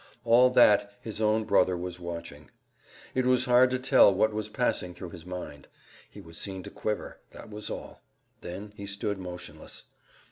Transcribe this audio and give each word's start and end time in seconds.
All 0.25 0.49
that 0.49 0.91
his 0.99 1.21
own 1.21 1.43
brother 1.43 1.77
was 1.77 1.99
watching. 1.99 2.49
It 3.13 3.27
was 3.27 3.45
hard 3.45 3.69
to 3.69 3.77
tell 3.77 4.11
what 4.11 4.33
was 4.33 4.49
passing 4.49 4.95
through 4.95 5.11
his 5.11 5.27
mind. 5.27 5.67
He 6.09 6.19
was 6.21 6.39
seen 6.39 6.63
to 6.63 6.71
quiver. 6.71 7.19
That 7.29 7.51
was 7.51 7.69
all; 7.69 8.01
then 8.41 8.73
he 8.75 8.87
stood 8.87 9.19
motionless. 9.19 9.83